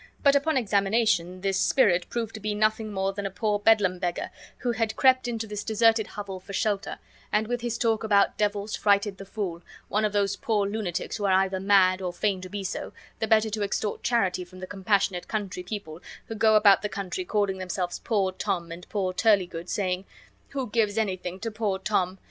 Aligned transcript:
But 0.23 0.35
upon 0.35 0.57
examination 0.57 1.41
this 1.41 1.59
spirit 1.59 2.09
proved 2.09 2.33
to 2.33 2.39
be 2.39 2.55
nothing 2.55 2.91
more 2.91 3.13
than 3.13 3.27
a 3.27 3.29
poor 3.29 3.59
Bedlam 3.59 3.99
beggar 3.99 4.31
who 4.57 4.71
had 4.71 4.95
crept 4.95 5.27
into 5.27 5.45
this 5.45 5.63
deserted 5.63 6.07
hovel 6.07 6.39
for 6.39 6.53
shelter, 6.53 6.97
and 7.31 7.45
with 7.47 7.61
his 7.61 7.77
talk 7.77 8.03
about 8.03 8.35
devils 8.35 8.75
frighted 8.75 9.19
the 9.19 9.27
fool, 9.27 9.61
one 9.89 10.03
of 10.03 10.11
those 10.11 10.35
poor 10.37 10.65
lunatics 10.67 11.17
who 11.17 11.25
are 11.25 11.33
either 11.33 11.59
mad, 11.59 12.01
or 12.01 12.11
feign 12.11 12.41
to 12.41 12.49
be 12.49 12.63
so, 12.63 12.93
the 13.19 13.27
better 13.27 13.51
to 13.51 13.61
extort 13.61 14.01
charity 14.01 14.43
from 14.43 14.57
the 14.57 14.65
compassionate 14.65 15.27
country 15.27 15.61
people, 15.61 16.01
who 16.25 16.33
go 16.33 16.55
about 16.55 16.81
the 16.81 16.89
country 16.89 17.23
calling 17.23 17.59
themselves 17.59 17.99
poor 17.99 18.31
Tom 18.31 18.71
and 18.71 18.89
poor 18.89 19.13
Turlygood, 19.13 19.69
saying, 19.69 20.05
"Who 20.49 20.67
gives 20.71 20.97
anything 20.97 21.39
to 21.41 21.51
poor 21.51 21.77
Tom?" 21.77 22.17